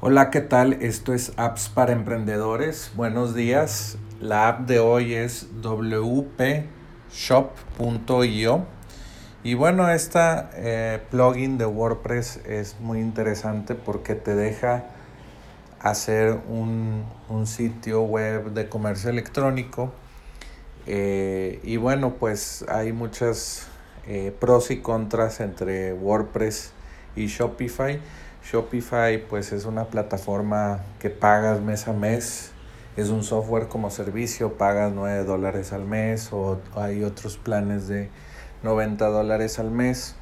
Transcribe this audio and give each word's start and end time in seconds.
Hola, 0.00 0.30
¿qué 0.30 0.40
tal? 0.40 0.74
Esto 0.74 1.12
es 1.12 1.32
Apps 1.36 1.68
para 1.68 1.90
Emprendedores. 1.92 2.92
Buenos 2.94 3.34
días. 3.34 3.98
La 4.20 4.46
app 4.46 4.60
de 4.60 4.78
hoy 4.78 5.12
es 5.12 5.48
wpshop.io. 5.60 6.66
Y 9.42 9.54
bueno, 9.54 9.90
esta 9.90 10.50
eh, 10.54 11.02
plugin 11.10 11.58
de 11.58 11.66
WordPress 11.66 12.42
es 12.46 12.76
muy 12.78 13.00
interesante 13.00 13.74
porque 13.74 14.14
te 14.14 14.36
deja 14.36 14.84
hacer 15.80 16.38
un, 16.48 17.04
sitio 17.46 18.02
web 18.02 18.52
de 18.52 18.68
comercio 18.68 19.10
electrónico. 19.10 19.92
Eh, 20.86 21.58
y 21.64 21.76
bueno, 21.76 22.14
pues 22.20 22.64
hay 22.68 22.92
muchas 22.92 23.66
eh, 24.06 24.32
pros 24.38 24.70
y 24.70 24.78
contras 24.80 25.40
entre 25.40 25.92
WordPress 25.92 26.70
y 27.16 27.26
Shopify. 27.26 28.00
Shopify 28.50 29.18
pues 29.18 29.52
es 29.52 29.66
una 29.66 29.84
plataforma 29.84 30.80
que 31.00 31.10
pagas 31.10 31.60
mes 31.60 31.86
a 31.86 31.92
mes, 31.92 32.52
es 32.96 33.10
un 33.10 33.22
software 33.22 33.68
como 33.68 33.90
servicio, 33.90 34.54
pagas 34.54 34.92
9 34.92 35.24
dólares 35.24 35.72
al 35.74 35.84
mes 35.84 36.32
o 36.32 36.58
hay 36.74 37.04
otros 37.04 37.36
planes 37.36 37.88
de 37.88 38.08
90 38.62 39.06
dólares 39.06 39.58
al 39.58 39.70
mes 39.70 40.14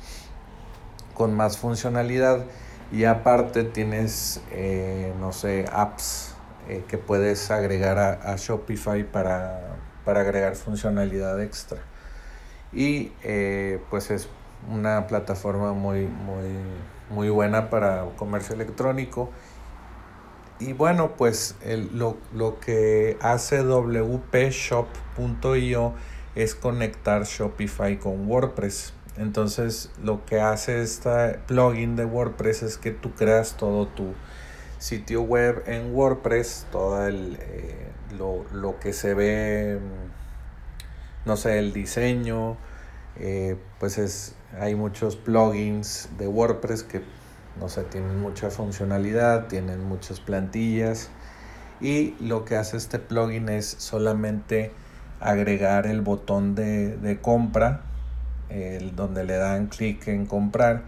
con 1.15 1.35
más 1.35 1.57
funcionalidad 1.59 2.45
y 2.91 3.05
aparte 3.05 3.63
tienes, 3.63 4.41
eh, 4.51 5.13
no 5.21 5.33
sé, 5.33 5.65
apps 5.73 6.35
eh, 6.69 6.85
que 6.89 6.99
puedes 6.99 7.51
agregar 7.51 7.99
a, 7.99 8.37
Shopify 8.37 9.05
para, 9.05 9.77
agregar 10.05 10.57
funcionalidad 10.57 11.41
extra. 11.41 11.79
Y 12.73 13.13
eh, 13.23 13.81
pues 13.91 14.11
es 14.11 14.29
una 14.69 15.07
plataforma 15.07 15.73
muy, 15.73 16.07
muy, 16.07 16.47
muy 17.11 17.29
buena 17.29 17.71
para 17.71 18.05
comercio 18.17 18.55
electrónico. 18.55 19.31
Y 20.59 20.73
bueno, 20.73 21.17
pues 21.17 21.55
lo, 21.93 22.17
que 22.61 23.19
hace 23.21 23.63
wpshop.io 23.63 24.83
es 26.35 26.55
conectar 26.55 27.25
Shopify 27.25 27.99
con 27.99 28.27
WordPress. 28.29 28.95
Entonces 29.19 29.91
lo 30.03 30.25
que 30.25 30.41
hace 30.41 30.83
este 30.83 31.39
plugin 31.47 31.97
de 31.97 32.05
WordPress 32.05 32.63
es 32.63 32.79
que 32.79 32.91
tú 32.91 33.13
creas 33.15 33.57
todo 33.57 33.87
tu 33.87 34.15
sitio 34.79 35.23
web 35.23 35.63
en 35.67 35.95
WordPress, 35.95 36.67
todo 36.71 37.07
el, 37.07 37.39
eh, 37.41 37.89
lo, 38.19 38.45
lo, 38.53 38.79
que 38.79 38.93
se 38.93 39.15
ve, 39.15 39.79
no 41.25 41.37
sé, 41.37 41.59
el 41.59 41.73
diseño, 41.73 42.57
eh, 43.19 43.57
pues 43.79 43.99
es, 43.99 44.35
hay 44.59 44.75
muchos 44.75 45.17
plugins 45.17 46.09
de 46.19 46.29
WordPress 46.29 46.83
que 46.83 47.03
no 47.59 47.69
sé, 47.69 47.85
tienen 47.85 48.21
mucha 48.21 48.51
funcionalidad, 48.51 49.47
tienen 49.47 49.85
muchas 49.85 50.21
plantillas 50.21 51.09
y 51.81 52.15
lo 52.21 52.45
que 52.45 52.57
hace 52.57 52.77
este 52.77 52.99
plugin 52.99 53.49
es 53.49 53.67
solamente 53.67 54.73
agregar 55.21 55.87
el 55.87 56.03
botón 56.03 56.55
de, 56.55 57.19
compra, 57.23 57.83
el, 58.51 58.95
donde 58.95 59.25
le 59.25 59.37
dan 59.37 59.67
clic 59.67 60.07
en 60.09 60.27
comprar 60.27 60.85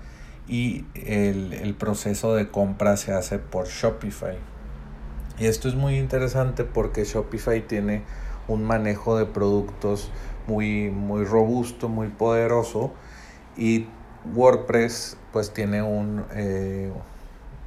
y 0.47 0.87
el, 0.95 1.53
el 1.55 1.75
proceso 1.75 2.35
de 2.35 2.49
compra 2.49 2.97
se 2.97 3.13
hace 3.13 3.39
por 3.39 3.67
Shopify. 3.67 4.37
Y 5.39 5.47
esto 5.47 5.69
es 5.69 5.75
muy 5.75 5.99
interesante 5.99 6.65
porque 6.65 7.05
Shopify 7.05 7.67
tiene 7.67 8.03
un 8.49 8.65
manejo 8.65 9.17
de 9.17 9.27
productos 9.27 10.11
muy, 10.47 10.91
muy 10.91 11.25
robusto, 11.25 11.89
muy 11.89 12.09
poderoso. 12.09 12.93
Y 13.57 13.87
WordPress 14.35 15.17
pues 15.33 15.53
tiene 15.53 15.83
un, 15.83 16.25
eh, 16.33 16.91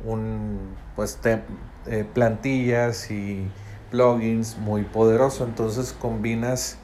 un 0.06 0.76
pues 0.96 1.20
eh, 1.24 2.06
plantillas 2.14 3.12
y 3.12 3.48
plugins 3.92 4.58
muy 4.58 4.84
poderoso. 4.84 5.46
Entonces 5.46 5.94
combinas 5.94 6.78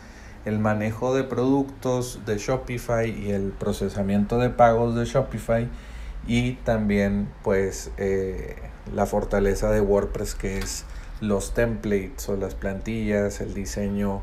el 0.46 0.60
manejo 0.60 1.14
de 1.14 1.24
productos 1.24 2.22
de 2.26 2.38
Shopify 2.38 3.10
y 3.10 3.32
el 3.32 3.52
procesamiento 3.52 4.38
de 4.38 4.50
pagos 4.50 4.96
de 4.96 5.04
Shopify 5.06 5.68
y 6.26 6.54
también 6.54 7.30
pues 7.44 7.92
eh, 7.98 8.56
la 8.94 9.06
fortaleza 9.06 9.70
de 9.72 9.82
WordPress 9.82 10.36
que 10.36 10.58
es 10.60 10.86
los 11.22 11.54
templates 11.54 12.30
o 12.30 12.36
las 12.36 12.56
plantillas, 12.56 13.42
el 13.42 13.54
diseño 13.54 14.22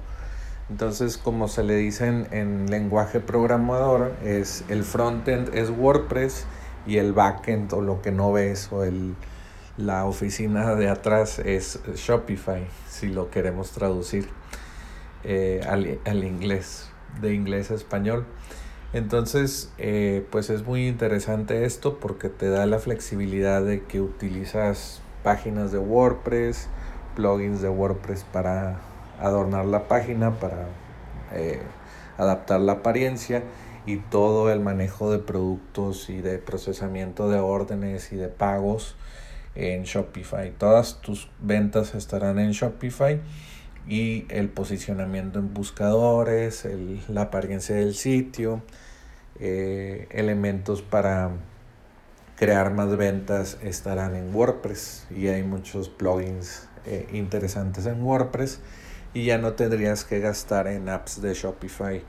entonces, 0.70 1.18
como 1.18 1.48
se 1.48 1.62
le 1.62 1.76
dice 1.76 2.06
en, 2.06 2.70
lenguaje 2.70 3.20
programador, 3.20 4.14
es 4.24 4.64
el 4.68 4.82
frontend 4.82 5.54
es 5.54 5.70
WordPress 5.70 6.46
y 6.86 6.96
el 6.96 7.12
backend 7.12 7.72
o 7.74 7.82
lo 7.82 8.00
que 8.00 8.12
no 8.12 8.32
ves 8.32 8.70
o 8.72 8.82
el, 8.82 9.14
la 9.76 10.06
oficina 10.06 10.74
de 10.74 10.88
atrás 10.88 11.38
es 11.38 11.80
Shopify, 11.96 12.66
si 12.88 13.08
lo 13.08 13.30
queremos 13.30 13.72
traducir 13.72 14.28
eh, 15.22 15.60
al, 15.68 16.24
inglés, 16.24 16.88
de 17.20 17.34
inglés 17.34 17.70
a 17.70 17.74
español. 17.74 18.24
Entonces, 18.94 19.70
eh, 19.76 20.24
pues 20.30 20.48
es 20.48 20.64
muy 20.64 20.86
interesante 20.86 21.66
esto 21.66 21.98
porque 21.98 22.30
te 22.30 22.48
da 22.48 22.64
la 22.64 22.78
flexibilidad 22.78 23.62
de 23.62 23.82
que 23.82 24.00
utilizas 24.00 25.02
páginas 25.24 25.72
de 25.72 25.78
WordPress, 25.78 26.68
plugins 27.16 27.60
de 27.60 27.68
WordPress 27.68 28.22
para 28.24 28.78
adornar 29.20 29.64
la 29.64 29.88
página, 29.88 30.38
para 30.38 30.68
eh, 31.32 31.60
adaptar 32.16 32.60
la 32.60 32.72
apariencia 32.72 33.42
y 33.86 33.96
todo 33.96 34.52
el 34.52 34.60
manejo 34.60 35.10
de 35.10 35.18
productos 35.18 36.08
y 36.08 36.20
de 36.20 36.38
procesamiento 36.38 37.28
de 37.28 37.40
órdenes 37.40 38.12
y 38.12 38.16
de 38.16 38.28
pagos 38.28 38.96
en 39.54 39.84
Shopify. 39.84 40.52
Todas 40.52 41.00
tus 41.00 41.28
ventas 41.40 41.94
estarán 41.94 42.38
en 42.38 42.52
Shopify 42.52 43.20
y 43.86 44.26
el 44.28 44.48
posicionamiento 44.48 45.38
en 45.38 45.52
buscadores, 45.52 46.66
la 47.08 47.22
apariencia 47.22 47.76
del 47.76 47.94
sitio, 47.94 48.62
eh, 49.40 50.06
elementos 50.10 50.82
para 50.82 51.32
crear 52.36 52.72
más 52.72 52.96
ventas 52.96 53.58
estarán 53.62 54.16
en 54.16 54.34
WordPress 54.34 55.06
y 55.10 55.28
hay 55.28 55.42
muchos 55.42 55.88
plugins 55.88 56.68
eh, 56.86 57.08
interesantes 57.12 57.86
en 57.86 58.02
WordPress 58.02 58.60
y 59.12 59.24
ya 59.26 59.38
no 59.38 59.52
tendrías 59.52 60.04
que 60.04 60.20
gastar 60.20 60.66
en 60.66 60.88
apps 60.88 61.22
de 61.22 61.34
Shopify 61.34 62.02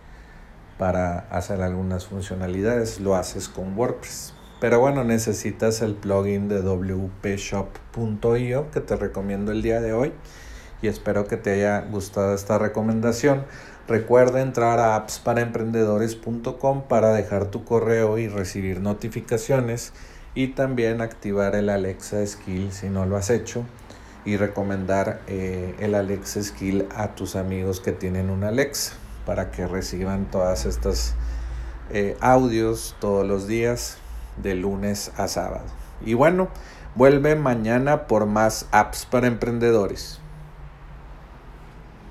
para 0.78 1.20
hacer 1.30 1.62
algunas 1.62 2.08
funcionalidades, 2.08 3.00
lo 3.00 3.16
haces 3.16 3.48
con 3.48 3.78
WordPress. 3.78 4.34
Pero 4.60 4.80
bueno, 4.80 5.04
necesitas 5.04 5.82
el 5.82 5.94
plugin 5.96 6.50
de 6.50 6.62
wpshop.io 6.62 7.92
que 8.72 8.82
te 8.82 8.96
recomiendo 8.96 9.52
el 9.52 9.62
día 9.62 9.80
de 9.82 9.94
hoy 9.94 10.14
y 10.82 10.88
espero 10.88 11.28
que 11.28 11.38
te 11.38 11.52
haya 11.52 11.82
gustado 11.82 12.34
esta 12.34 12.58
recomendación. 12.58 13.44
Recuerda 13.88 14.42
entrar 14.42 14.80
a 14.80 14.96
appsparaemprendedores.com 14.96 16.84
para 16.88 17.14
dejar 17.14 17.46
tu 17.46 17.64
correo 17.64 18.18
y 18.18 18.28
recibir 18.28 18.82
notificaciones 18.82 19.94
y 20.34 20.48
también 20.50 21.02
activar 21.02 21.56
el 21.56 21.70
Alexa 21.70 22.26
Skill 22.26 22.72
si 22.72 22.90
no 22.90 23.06
lo 23.06 23.16
has 23.16 23.30
hecho 23.30 23.64
y 24.26 24.38
recomendar 24.38 25.22
eh, 25.28 25.76
el 25.80 25.96
Alexa 25.96 26.42
Skill 26.42 26.88
a 26.96 27.16
tus 27.16 27.36
amigos 27.36 27.80
que 27.80 27.92
tienen 27.92 28.30
un 28.30 28.44
Alexa 28.44 28.94
para 29.26 29.52
que 29.52 29.68
reciban 29.68 30.26
todas 30.26 30.66
estas 30.66 31.14
eh, 31.92 32.18
audios 32.20 32.96
todos 33.00 33.26
los 33.26 33.48
días 33.48 33.98
de 34.42 34.56
lunes 34.56 35.12
a 35.18 35.28
sábado. 35.28 35.66
Y 36.04 36.16
bueno, 36.16 36.50
vuelve 36.96 37.36
mañana 37.36 38.08
por 38.08 38.26
más 38.26 38.68
apps 38.72 39.06
para 39.06 39.28
emprendedores. 39.28 40.20